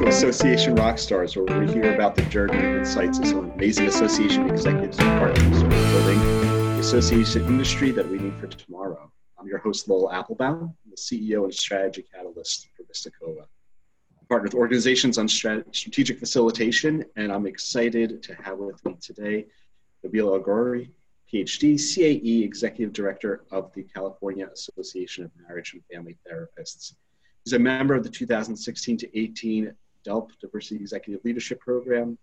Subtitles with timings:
[0.00, 4.48] to Association Rockstars, where we hear about the journey and insights of some amazing association
[4.48, 9.12] executives and partners building the association industry that we need for tomorrow.
[9.38, 13.42] I'm your host, Lowell Aplebaum, the CEO and strategy catalyst for Vista Cova.
[13.42, 19.48] I partner with organizations on strategic facilitation, and I'm excited to have with me today
[20.02, 20.88] Nabil El-Ghoroury,
[21.30, 26.94] PhD, CAE Executive Director of the California Association of Marriage and Family Therapists.
[27.44, 32.18] He's a member of the 2016 to 18 DELP Diversity Executive Leadership Program.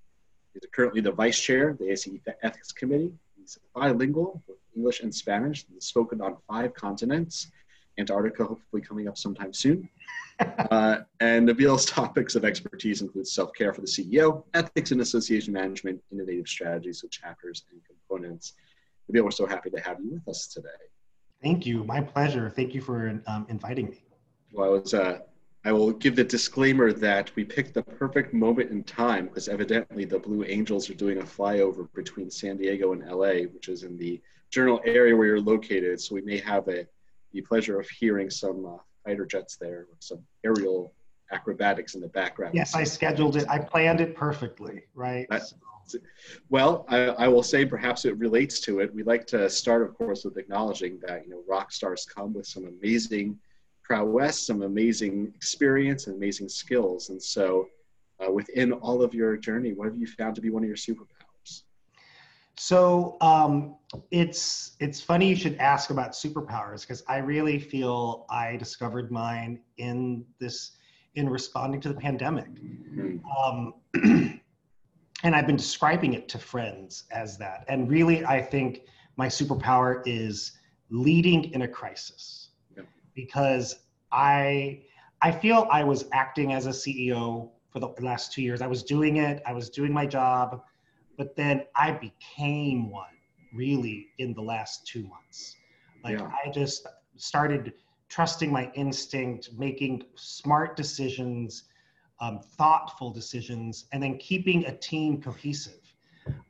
[0.53, 3.13] He's currently the Vice Chair of the ASAE Ethics Committee.
[3.37, 5.65] He's bilingual with English and Spanish.
[5.71, 7.51] He's spoken on five continents.
[7.99, 9.89] Antarctica hopefully coming up sometime soon.
[10.39, 15.99] uh, and Nabil's topics of expertise include self-care for the CEO, ethics and association management,
[16.11, 18.53] innovative strategies with chapters and components.
[19.11, 20.67] Nabil, we're so happy to have you with us today.
[21.41, 21.83] Thank you.
[21.83, 22.51] My pleasure.
[22.55, 24.03] Thank you for um, inviting me.
[24.51, 24.93] Well, I was.
[24.93, 25.19] Uh,
[25.67, 30.05] I will give the disclaimer that we picked the perfect moment in time because evidently
[30.05, 33.97] the Blue Angels are doing a flyover between San Diego and LA, which is in
[33.97, 35.99] the general area where you're located.
[35.99, 36.87] So we may have a
[37.33, 40.93] the pleasure of hearing some uh, fighter jets there some aerial
[41.33, 42.55] acrobatics in the background.
[42.55, 43.45] Yes, I scheduled it.
[43.49, 45.27] I planned it perfectly, right?
[46.49, 48.93] Well, I, I, will say perhaps it relates to it.
[48.93, 52.47] We like to start, of course, with acknowledging that you know rock stars come with
[52.47, 53.37] some amazing
[53.87, 57.09] prowess, some amazing experience, and amazing skills.
[57.09, 57.67] And so,
[58.19, 60.77] uh, within all of your journey, what have you found to be one of your
[60.77, 61.63] superpowers?
[62.57, 63.75] So um,
[64.11, 69.59] it's it's funny you should ask about superpowers because I really feel I discovered mine
[69.77, 70.71] in this
[71.15, 73.17] in responding to the pandemic, mm-hmm.
[73.41, 73.73] um,
[75.23, 77.65] and I've been describing it to friends as that.
[77.69, 78.81] And really, I think
[79.15, 80.53] my superpower is
[80.89, 82.46] leading in a crisis
[83.17, 83.75] because
[84.11, 84.83] I
[85.21, 88.61] I feel I was acting as a CEO for the last two years.
[88.61, 90.61] I was doing it, I was doing my job,
[91.17, 93.17] but then I became one
[93.53, 95.55] really in the last two months.
[96.03, 96.29] Like yeah.
[96.45, 96.85] I just
[97.15, 97.73] started
[98.07, 101.63] trusting my instinct, making smart decisions,
[102.21, 105.81] um, thoughtful decisions, and then keeping a team cohesive.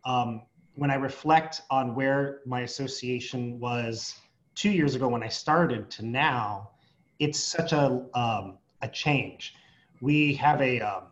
[0.04, 0.44] Um,
[0.76, 4.20] when I reflect on where my association was
[4.58, 6.72] two years ago when I started to now,
[7.20, 9.54] it's such a um, a change.
[10.02, 11.04] We have a um,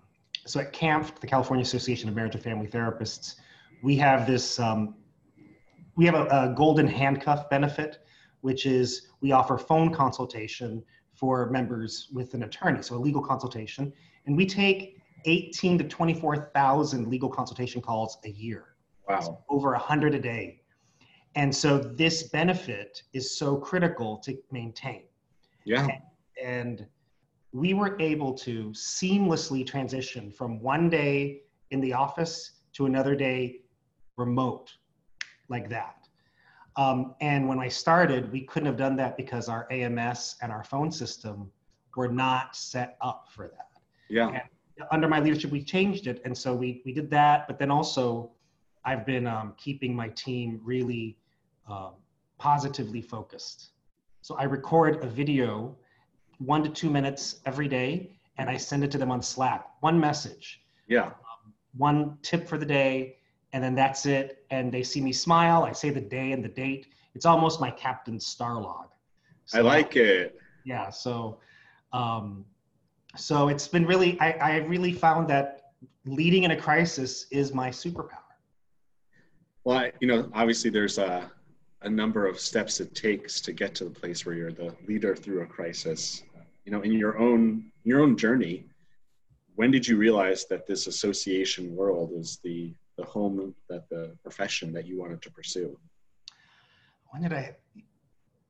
[0.46, 3.36] so at CAMF, the California Association of Marriage and Family Therapists,
[3.84, 4.96] we have this um,
[5.96, 8.00] we have a, a, golden handcuff benefit,
[8.42, 13.94] which is we offer phone consultation for members with an attorney, so a legal consultation,
[14.26, 18.76] and we take 18 to 24,000 legal consultation calls a year.
[19.08, 19.22] Wow.
[19.22, 20.62] So over 100 a day.
[21.36, 25.04] And so this benefit is so critical to maintain.
[25.66, 25.88] Yeah.
[26.42, 26.86] And
[27.52, 31.42] we were able to seamlessly transition from one day
[31.72, 33.62] in the office to another day
[34.18, 34.72] remote
[35.50, 36.08] like that.
[36.78, 40.64] Um, and when I started, we couldn't have done that because our AMS and our
[40.64, 41.52] phone system
[41.96, 43.70] were not set up for that.
[44.10, 44.30] Yeah.
[44.30, 44.42] And
[44.92, 46.22] under my leadership, we changed it.
[46.26, 47.48] And so we, we did that.
[47.48, 48.32] But then also,
[48.84, 51.18] I've been um, keeping my team really
[51.68, 51.94] um,
[52.38, 53.70] positively focused.
[54.22, 55.78] So I record a video,
[56.40, 59.68] one to two minutes every day, and I send it to them on Slack.
[59.82, 60.62] One message.
[60.88, 61.06] Yeah.
[61.06, 63.18] Um, one tip for the day,
[63.54, 64.46] and then that's it.
[64.50, 65.64] And they see me smile.
[65.64, 66.88] I say the day and the date.
[67.14, 68.88] It's almost my captain's star log.
[69.46, 70.38] So, I like it.
[70.66, 70.90] Yeah.
[70.90, 71.40] So,
[71.94, 72.46] um,
[73.16, 74.20] so it's been really.
[74.20, 75.72] I, I really found that
[76.06, 78.20] leading in a crisis is my superpower.
[79.64, 81.32] Well, I, you know, obviously there's a
[81.82, 85.16] a number of steps it takes to get to the place where you're the leader
[85.16, 86.24] through a crisis.
[86.66, 88.66] You know, in your own your own journey,
[89.56, 94.74] when did you realize that this association world is the the home that the profession
[94.74, 95.78] that you wanted to pursue?
[97.12, 97.56] When did I?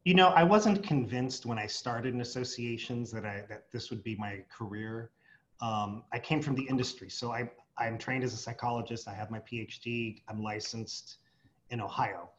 [0.06, 4.04] You know, I wasn't convinced when I started in associations that I that this would
[4.04, 5.12] be my career.
[5.62, 9.10] Um, I came from the industry, so I I'm trained as a psychologist.
[9.10, 10.22] I have my PhD.
[10.30, 11.18] I'm licensed
[11.72, 12.30] in Ohio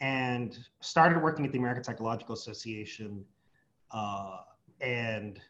[0.00, 3.24] and started working at the American Psychological Association
[3.90, 4.38] uh,
[4.80, 5.40] and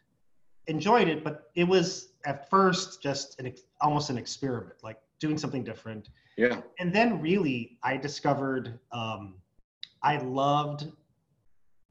[0.67, 1.23] enjoyed it.
[1.23, 6.09] But it was at first just an almost an experiment, like doing something different.
[6.37, 6.61] Yeah.
[6.79, 9.35] And then really, I discovered um,
[10.03, 10.91] I loved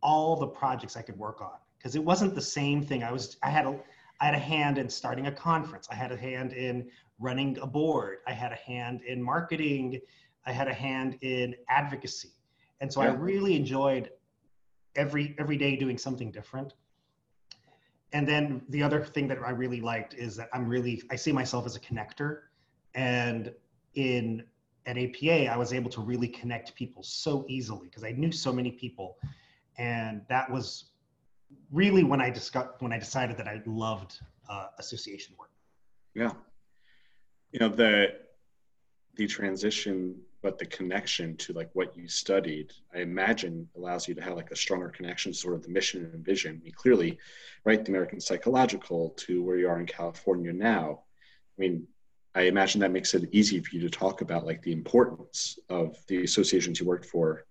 [0.02, 3.02] all the projects I could work on because it wasn't the same thing.
[3.02, 3.78] I was I had a
[4.20, 5.88] I had a hand in starting a conference.
[5.90, 8.18] I had a hand in running a board.
[8.26, 10.00] I had a hand in marketing.
[10.44, 12.30] I had a hand in advocacy.
[12.80, 13.10] And so yeah.
[13.10, 14.10] I really enjoyed
[14.96, 16.74] every every day doing something different.
[18.12, 21.32] and then the other thing that I really liked is that I'm really I see
[21.32, 22.40] myself as a connector,
[22.94, 23.52] and
[23.94, 24.44] in
[24.86, 28.52] at APA I was able to really connect people so easily because I knew so
[28.52, 29.18] many people,
[29.78, 30.86] and that was
[31.70, 35.50] really when I discussed when I decided that I loved uh, association work.
[36.14, 36.32] Yeah,
[37.52, 38.16] you know the
[39.16, 44.22] the transition but the connection to like what you studied i imagine allows you to
[44.22, 46.60] have like a stronger connection sort of the mission and vision.
[46.60, 47.18] I mean, clearly
[47.64, 51.00] right the american psychological to where you are in california now.
[51.58, 51.86] I mean
[52.34, 55.96] i imagine that makes it easy for you to talk about like the importance of
[56.08, 57.44] the associations you worked for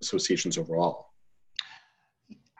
[0.00, 1.12] associations overall.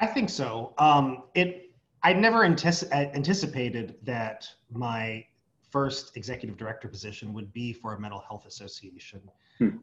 [0.00, 0.75] I think so.
[0.78, 1.70] Um, it
[2.02, 5.25] i never antici- anticipated that my
[5.70, 9.20] first executive director position would be for a mental health association.
[9.58, 9.74] Because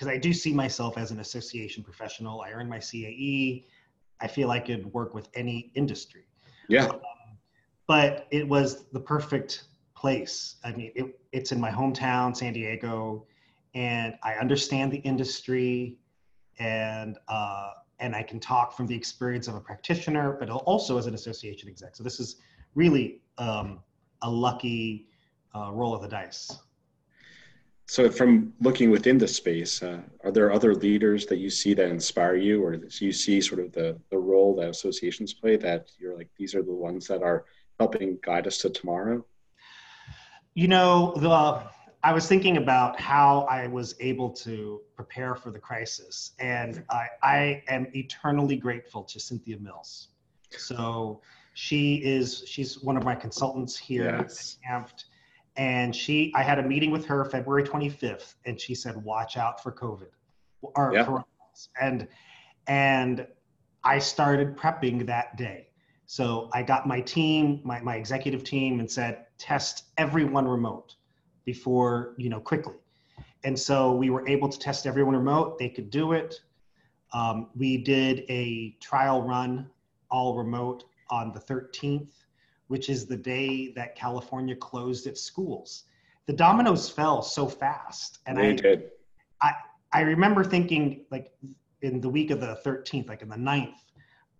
[0.00, 0.08] hmm.
[0.08, 2.40] um, I do see myself as an association professional.
[2.40, 3.64] I earned my CAE.
[4.20, 6.24] I feel I could work with any industry.
[6.68, 6.86] Yeah.
[6.86, 7.00] Um,
[7.86, 9.64] but it was the perfect
[9.94, 10.56] place.
[10.64, 13.26] I mean, it, it's in my hometown, San Diego,
[13.74, 15.98] and I understand the industry,
[16.58, 21.06] and uh, and I can talk from the experience of a practitioner, but also as
[21.06, 21.96] an association exec.
[21.96, 22.36] So this is
[22.74, 23.80] really um,
[24.22, 25.06] a lucky
[25.54, 26.58] uh, roll of the dice.
[27.88, 31.88] So, from looking within the space, uh, are there other leaders that you see that
[31.88, 35.92] inspire you, or do you see sort of the the role that associations play that
[35.98, 37.44] you're like these are the ones that are
[37.78, 39.24] helping guide us to tomorrow?
[40.54, 41.62] You know, the
[42.02, 47.06] I was thinking about how I was able to prepare for the crisis, and I,
[47.22, 50.08] I am eternally grateful to Cynthia Mills.
[50.50, 51.20] So
[51.58, 54.58] she is she's one of my consultants here yes.
[54.70, 55.02] at.
[55.56, 59.62] And she I had a meeting with her February 25th and she said, watch out
[59.62, 60.10] for COVID
[60.60, 61.18] or yeah.
[61.80, 62.08] and
[62.66, 63.26] and
[63.84, 65.68] I started prepping that day.
[66.04, 70.96] So I got my team, my, my executive team, and said, test everyone remote
[71.46, 72.74] before, you know, quickly.
[73.44, 75.58] And so we were able to test everyone remote.
[75.58, 76.38] They could do it.
[77.14, 79.70] Um, we did a trial run
[80.10, 82.12] all remote on the 13th,
[82.68, 85.84] which is the day that California closed its schools.
[86.26, 88.18] The dominoes fell so fast.
[88.26, 88.90] And they I, did.
[89.40, 89.52] I,
[89.92, 91.32] I remember thinking, like,
[91.82, 93.74] in the week of the 13th, like in the 9th,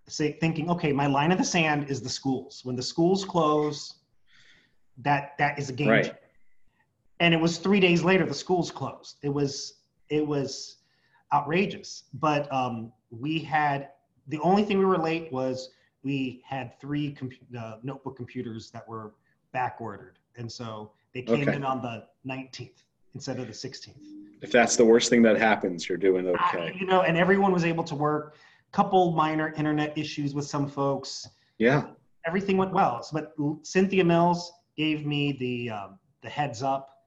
[0.08, 2.60] say, thinking, okay, my line of the sand is the schools.
[2.64, 3.94] When the schools close,
[4.98, 5.88] that that is a game.
[5.88, 6.14] Right.
[7.20, 9.16] And it was three days later, the schools closed.
[9.22, 9.74] It was
[10.08, 10.78] it was
[11.32, 12.04] outrageous.
[12.14, 13.90] But um, we had
[14.28, 15.70] the only thing we were late was
[16.06, 17.16] we had three
[17.58, 19.12] uh, notebook computers that were
[19.52, 20.20] back ordered.
[20.36, 21.56] And so they came okay.
[21.56, 23.90] in on the 19th instead of the 16th.
[24.40, 26.72] If that's the worst thing that happens, you're doing okay.
[26.72, 28.36] I, you know, and everyone was able to work.
[28.70, 31.28] Couple minor internet issues with some folks.
[31.58, 31.88] Yeah.
[32.24, 33.02] Everything went well.
[33.02, 37.06] So, but Cynthia Mills gave me the um, the heads up,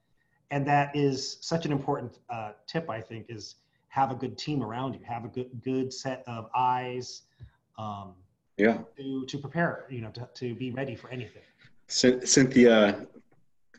[0.51, 2.89] and that is such an important uh, tip.
[2.89, 3.55] I think is
[3.89, 5.01] have a good team around you.
[5.05, 7.23] Have a good good set of eyes.
[7.77, 8.15] Um,
[8.59, 8.77] yeah.
[8.97, 11.41] To to prepare you know to, to be ready for anything.
[11.88, 13.07] Cynthia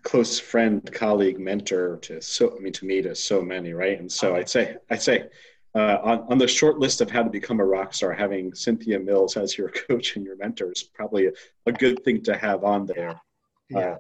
[0.03, 4.01] close friend colleague mentor to so i mean to me to so many right?
[4.01, 5.29] And so i'd say i'd say
[5.75, 8.99] uh, on, on the short list of how to become a rock star having cynthia
[8.99, 11.33] mills as your coach and your mentor is probably a,
[11.67, 13.21] a good thing to have on there.
[13.69, 13.79] Yeah.
[13.79, 13.97] Uh,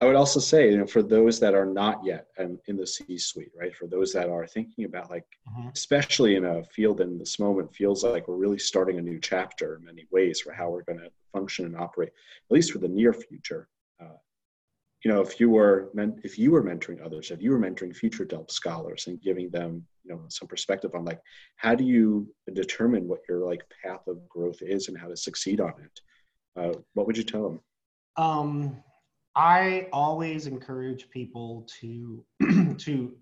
[0.00, 2.86] I would also say, you know, for those that are not yet um, in the
[2.86, 3.74] C-suite, right?
[3.74, 5.68] For those that are thinking about, like, mm-hmm.
[5.74, 9.76] especially in a field in this moment, feels like we're really starting a new chapter
[9.76, 12.86] in many ways for how we're going to function and operate, at least for the
[12.86, 13.68] near future.
[14.00, 14.18] Uh,
[15.04, 17.94] you know, if you were men- if you were mentoring others, if you were mentoring
[17.94, 21.20] future DELP scholars and giving them, you know, some perspective on like
[21.56, 25.60] how do you determine what your like path of growth is and how to succeed
[25.60, 26.00] on it,
[26.56, 27.60] uh, what would you tell them?
[28.16, 28.82] Um
[29.38, 32.24] I always encourage people to
[32.78, 33.16] to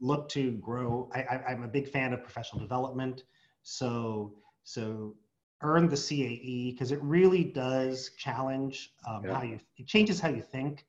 [0.00, 1.10] look to grow.
[1.12, 3.24] I, am a big fan of professional development,
[3.62, 4.32] so
[4.62, 5.16] so
[5.62, 9.34] earn the CAE because it really does challenge um, yeah.
[9.34, 10.86] how you it changes how you think.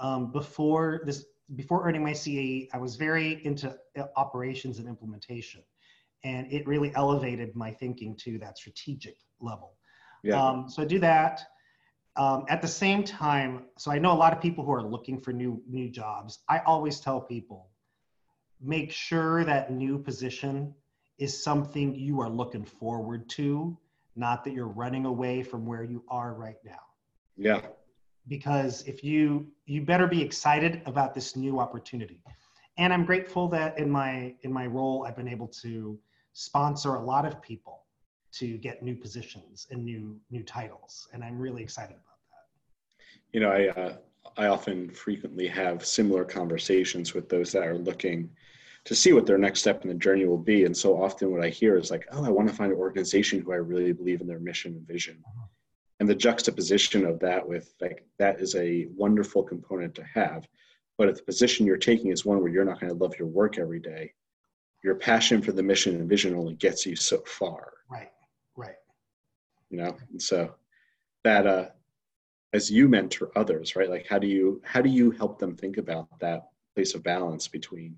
[0.00, 5.60] Um, before this, before earning my CAE, I was very into uh, operations and implementation,
[6.24, 9.74] and it really elevated my thinking to that strategic level.
[10.22, 10.42] Yeah.
[10.42, 11.42] Um, so I do that
[12.16, 15.20] um, at the same time, so I know a lot of people who are looking
[15.20, 16.40] for new new jobs.
[16.48, 17.70] I always tell people,
[18.60, 20.74] make sure that new position
[21.18, 23.76] is something you are looking forward to,
[24.14, 26.80] not that you're running away from where you are right now.
[27.36, 27.60] Yeah.
[28.28, 32.22] Because if you you better be excited about this new opportunity.
[32.76, 35.98] And I'm grateful that in my in my role I've been able to
[36.32, 37.83] sponsor a lot of people
[38.38, 43.06] to get new positions and new new titles, and I'm really excited about that.
[43.32, 43.96] You know, I uh,
[44.36, 48.30] I often frequently have similar conversations with those that are looking
[48.84, 50.64] to see what their next step in the journey will be.
[50.64, 53.40] And so often what I hear is like, oh, I want to find an organization
[53.40, 55.22] who I really believe in their mission and vision.
[55.26, 55.46] Uh-huh.
[56.00, 60.46] And the juxtaposition of that with like that is a wonderful component to have.
[60.98, 63.28] But if the position you're taking is one where you're not going to love your
[63.28, 64.12] work every day,
[64.82, 67.72] your passion for the mission and vision only gets you so far.
[67.90, 68.10] Right.
[69.70, 70.54] You know, and so
[71.24, 71.68] that uh
[72.52, 73.90] as you mentor others, right?
[73.90, 77.48] Like how do you how do you help them think about that place of balance
[77.48, 77.96] between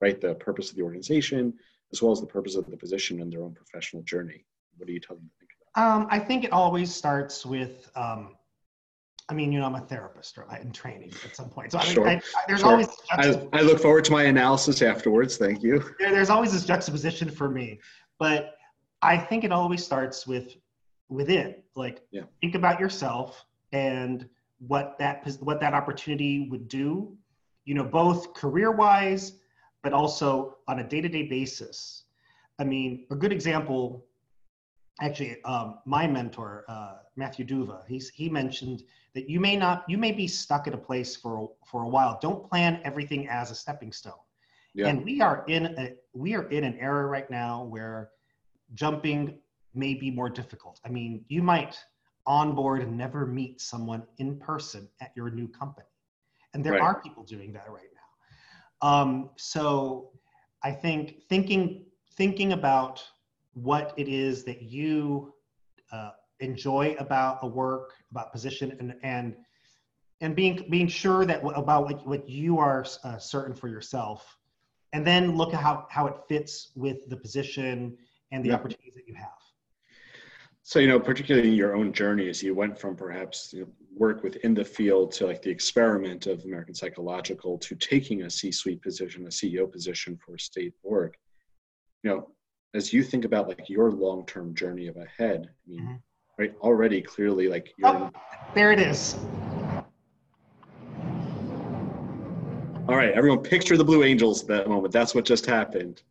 [0.00, 1.54] right the purpose of the organization
[1.92, 4.44] as well as the purpose of the position and their own professional journey?
[4.76, 5.82] What do you tell them to think about?
[5.82, 8.36] Um, I think it always starts with um,
[9.28, 11.72] I mean, you know, I'm a therapist right, in training at some point.
[11.72, 12.08] So I mean, sure.
[12.08, 12.70] I, I, there's sure.
[12.70, 12.88] always.
[13.10, 15.36] I, I, look forward to my analysis afterwards.
[15.36, 15.82] Thank you.
[15.98, 17.80] There, there's always this juxtaposition for me,
[18.20, 18.54] but
[19.02, 20.54] I think it always starts with
[21.08, 21.56] within.
[21.74, 22.22] Like, yeah.
[22.40, 27.16] think about yourself and what that what that opportunity would do.
[27.64, 29.32] You know, both career-wise,
[29.82, 32.04] but also on a day-to-day basis.
[32.58, 34.06] I mean, a good example.
[35.00, 38.82] Actually, um, my mentor, uh, Matthew D'Uva, he's he mentioned
[39.16, 42.18] that you may not you may be stuck at a place for for a while
[42.20, 44.12] don't plan everything as a stepping stone
[44.74, 44.88] yeah.
[44.88, 48.10] and we are in a we are in an era right now where
[48.74, 49.38] jumping
[49.76, 51.76] may be more difficult i mean you might
[52.26, 55.86] onboard and never meet someone in person at your new company
[56.54, 56.82] and there right.
[56.82, 60.10] are people doing that right now um, so
[60.62, 61.84] i think thinking
[62.16, 63.04] thinking about
[63.54, 65.32] what it is that you
[65.92, 69.34] uh, enjoy about a work, about position, and and
[70.20, 74.36] and being being sure that about what, what you are uh, certain for yourself,
[74.92, 77.96] and then look at how how it fits with the position
[78.32, 78.54] and the yeah.
[78.54, 79.30] opportunities that you have.
[80.68, 83.68] So you know, particularly in your own journey, as you went from perhaps you know,
[83.96, 88.82] work within the field to like the experiment of American Psychological to taking a C-suite
[88.82, 91.16] position, a CEO position for a state board.
[92.02, 92.30] You know,
[92.74, 95.94] as you think about like your long-term journey of ahead, I mean, mm-hmm
[96.38, 96.54] right?
[96.60, 97.88] Already clearly like you're.
[97.88, 98.10] Oh,
[98.54, 99.16] there it is.
[102.88, 104.92] All right, everyone, picture the Blue Angels at that moment.
[104.92, 106.02] That's what just happened.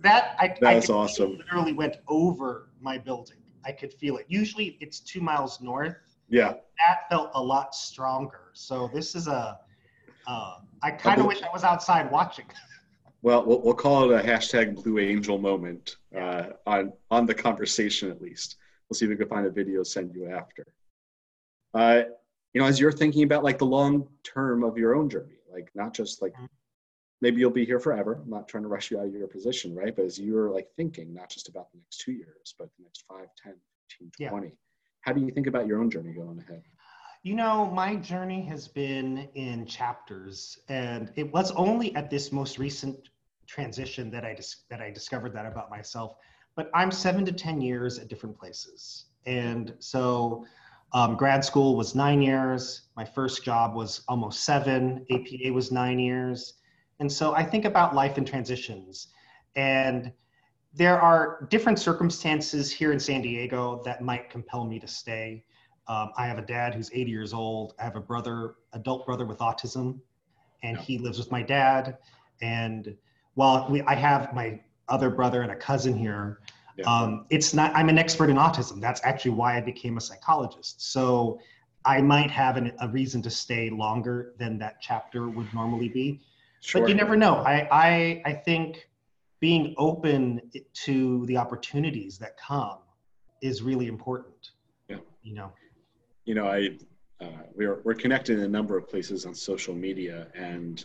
[0.00, 1.38] That I, that's I awesome.
[1.38, 3.38] Literally went over my building.
[3.64, 4.26] I could feel it.
[4.28, 5.96] Usually, it's two miles north.
[6.28, 6.54] Yeah.
[6.78, 8.50] That felt a lot stronger.
[8.52, 9.58] So this is a.
[10.26, 12.46] Uh, I kind of wish I was outside watching.
[13.20, 18.12] Well, well, we'll call it a hashtag Blue Angel moment uh, on on the conversation
[18.12, 18.58] at least.
[18.88, 20.64] We'll see if we can find a video send you after.
[21.74, 22.02] Uh,
[22.54, 25.68] you know, as you're thinking about like the long term of your own journey, like
[25.74, 26.44] not just like mm-hmm.
[27.20, 28.20] Maybe you'll be here forever.
[28.22, 29.94] I'm not trying to rush you out of your position, right?
[29.94, 33.04] But as you're like thinking not just about the next two years, but the next
[33.08, 33.54] five, 10,
[34.00, 34.52] 15, 20, yeah.
[35.00, 36.62] how do you think about your own journey going ahead?
[37.24, 42.58] You know, my journey has been in chapters, and it was only at this most
[42.58, 42.96] recent
[43.46, 46.14] transition that I dis- that I discovered that about myself.
[46.54, 50.46] But I'm seven to ten years at different places, and so
[50.92, 52.82] um, grad school was nine years.
[52.96, 55.04] My first job was almost seven.
[55.10, 56.54] APA was nine years,
[57.00, 59.08] and so I think about life in transitions,
[59.56, 60.12] and
[60.74, 65.44] there are different circumstances here in San Diego that might compel me to stay.
[65.88, 67.74] Um, I have a dad who's 80 years old.
[67.80, 70.00] I have a brother, adult brother with autism,
[70.62, 71.96] and he lives with my dad.
[72.42, 72.96] And
[73.34, 76.40] while we, I have my other brother and a cousin here,
[76.76, 76.84] yeah.
[76.84, 77.74] um, it's not.
[77.74, 78.80] I'm an expert in autism.
[78.80, 80.92] That's actually why I became a psychologist.
[80.92, 81.40] So
[81.84, 86.20] I might have an, a reason to stay longer than that chapter would normally be.
[86.60, 86.82] Sure.
[86.82, 87.36] But you never know.
[87.36, 88.88] I, I I think
[89.40, 90.40] being open
[90.84, 92.78] to the opportunities that come
[93.40, 94.50] is really important.
[94.88, 94.96] Yeah.
[95.22, 95.52] You know
[96.28, 96.76] you know, I
[97.22, 100.84] uh, we're we're connected in a number of places on social media, and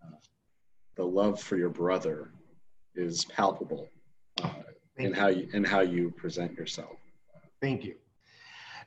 [0.00, 0.14] uh,
[0.94, 2.30] the love for your brother
[2.94, 3.88] is palpable
[4.44, 4.50] uh,
[4.96, 6.98] in how you in how you present yourself.
[7.60, 7.96] Thank you.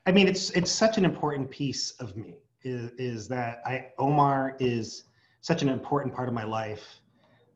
[0.05, 4.55] I mean, it's it's such an important piece of me is, is that I Omar
[4.62, 5.03] is
[5.41, 7.01] such an important part of my life.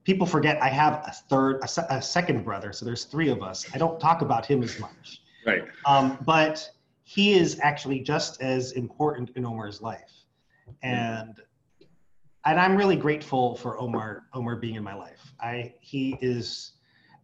[0.03, 3.65] People forget I have a third, a, a second brother, so there's three of us.
[3.73, 5.21] I don't talk about him as much.
[5.45, 5.63] Right.
[5.85, 6.69] Um, but
[7.03, 10.11] he is actually just as important in Omar's life.
[10.81, 11.35] And
[12.45, 15.33] and I'm really grateful for Omar Omar being in my life.
[15.39, 16.73] I he is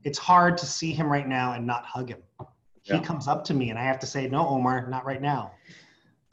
[0.04, 2.24] it's hard to see him right now and not hug him.
[2.82, 3.02] He yeah.
[3.02, 5.52] comes up to me and I have to say, no, Omar, not right now.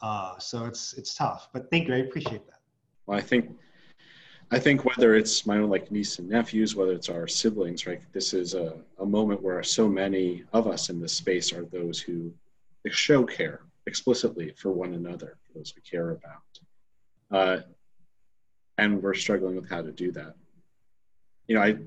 [0.01, 1.49] Uh, so it's it's tough.
[1.53, 1.93] But thank you.
[1.93, 2.59] I appreciate that.
[3.05, 3.49] Well, I think
[4.49, 8.01] I think whether it's my own like niece and nephews, whether it's our siblings, right?
[8.13, 11.99] This is a, a moment where so many of us in this space are those
[11.99, 12.33] who
[12.89, 16.59] show care explicitly for one another, for those we care about.
[17.29, 17.61] Uh,
[18.77, 20.35] and we're struggling with how to do that.
[21.47, 21.77] You know, I,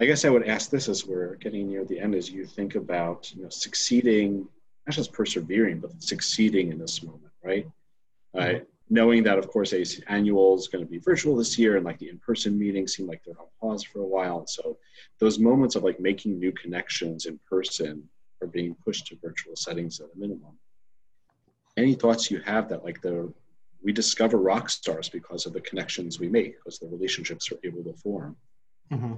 [0.00, 2.74] I guess I would ask this as we're getting near the end, as you think
[2.74, 4.46] about, you know, succeeding,
[4.86, 7.66] not just persevering, but succeeding in this moment, right?
[8.36, 8.56] Mm-hmm.
[8.56, 11.84] Uh, knowing that, of course, ASAE annual is going to be virtual this year, and
[11.84, 14.38] like the in-person meetings seem like they're on pause for a while.
[14.38, 14.78] And so,
[15.18, 18.08] those moments of like making new connections in person
[18.40, 20.58] are being pushed to virtual settings at a minimum.
[21.76, 23.32] Any thoughts you have that like the
[23.82, 27.84] we discover rock stars because of the connections we make, because the relationships are able
[27.84, 28.36] to form.
[28.90, 29.14] Mm-hmm.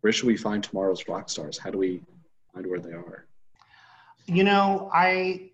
[0.00, 1.58] Where should we find tomorrow's rock stars?
[1.58, 2.00] How do we
[2.54, 3.26] find where they are?
[4.26, 5.49] You know, I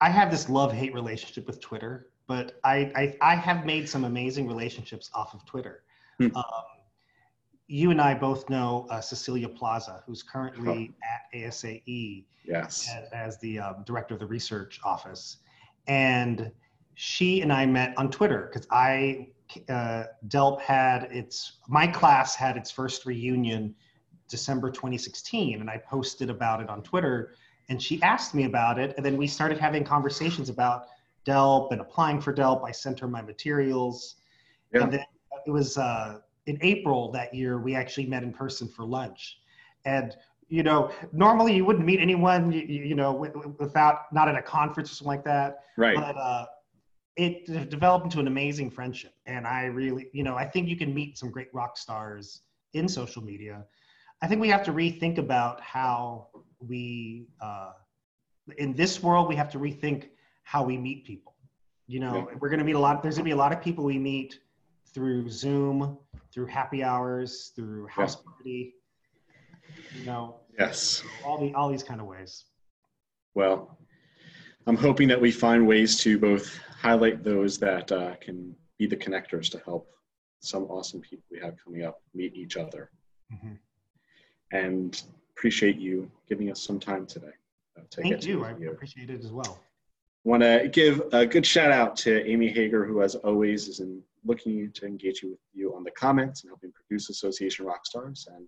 [0.00, 4.04] I have this love hate relationship with Twitter, but I, I, I have made some
[4.04, 5.84] amazing relationships off of Twitter.
[6.18, 6.28] Hmm.
[6.36, 6.44] Um,
[7.66, 11.38] you and I both know uh, Cecilia Plaza, who's currently oh.
[11.38, 12.88] at ASAE yes.
[12.94, 15.38] as, as the um, director of the research office.
[15.86, 16.50] And
[16.94, 19.28] she and I met on Twitter because I,
[19.68, 23.74] uh, DELP had its, my class had its first reunion
[24.28, 27.34] December 2016, and I posted about it on Twitter
[27.68, 30.86] and she asked me about it and then we started having conversations about
[31.26, 32.66] delp and applying for delp.
[32.66, 34.16] I sent her my materials.
[34.72, 34.82] Yeah.
[34.82, 35.04] and then
[35.46, 39.38] it was uh, in april that year we actually met in person for lunch.
[39.84, 40.16] And
[40.48, 43.12] you know normally you wouldn't meet anyone you, you know
[43.58, 45.60] without not at a conference or something like that.
[45.76, 45.96] Right.
[45.96, 46.46] But uh,
[47.16, 49.14] it developed into an amazing friendship.
[49.26, 52.42] And i really you know i think you can meet some great rock stars
[52.74, 53.64] in social media
[54.24, 56.28] i think we have to rethink about how
[56.58, 57.72] we uh,
[58.56, 60.08] in this world we have to rethink
[60.44, 61.34] how we meet people.
[61.86, 63.60] You know we're going to meet a lot there's going to be a lot of
[63.60, 64.40] people we meet
[64.94, 65.98] through zoom
[66.32, 68.32] through happy hours through house yeah.
[68.32, 68.74] party
[69.98, 71.02] you know yes.
[71.26, 72.46] all the all these kind of ways.
[73.34, 73.78] Well
[74.66, 78.96] i'm hoping that we find ways to both highlight those that uh, can be the
[78.96, 79.90] connectors to help
[80.40, 82.90] some awesome people we have coming up meet each other.
[83.32, 83.54] Mm-hmm.
[84.54, 85.02] And
[85.36, 87.34] appreciate you giving us some time today.
[87.76, 88.44] Uh, to Thank you.
[88.44, 89.60] I appreciate it as well.
[90.22, 94.00] Want to give a good shout out to Amy Hager, who, as always, is in
[94.24, 98.26] looking to engage you with you on the comments and helping produce Association Rockstars.
[98.28, 98.46] And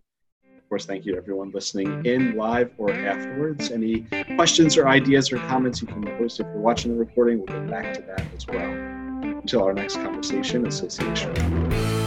[0.56, 3.70] of course, thank you to everyone listening in live or afterwards.
[3.70, 7.38] Any questions or ideas or comments you can post if you're watching the recording.
[7.38, 8.70] We'll get back to that as well.
[8.70, 12.05] Until our next conversation, Association.